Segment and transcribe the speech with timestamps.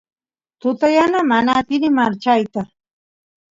[0.59, 2.61] tuta yana mana atini marchayta